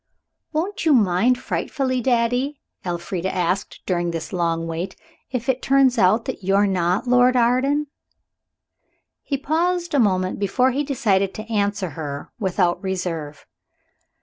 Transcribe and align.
"Won't 0.51 0.83
you 0.83 0.93
mind 0.93 1.37
frightfully, 1.37 2.01
daddy," 2.01 2.59
Elfrida 2.83 3.31
asked 3.31 3.81
during 3.85 4.09
this 4.09 4.33
long 4.33 4.65
waiting, 4.65 4.97
"if 5.29 5.47
it 5.47 5.61
turns 5.61 5.99
out 5.99 6.25
that 6.25 6.43
you're 6.43 6.65
not 6.65 7.05
Lord 7.07 7.35
Arden?" 7.35 7.85
He 9.21 9.37
paused 9.37 9.93
a 9.93 9.99
moment 9.99 10.39
before 10.39 10.71
he 10.71 10.83
decided 10.83 11.35
to 11.35 11.43
answer 11.51 11.91
her 11.91 12.31
without 12.39 12.81
reserve. 12.83 13.45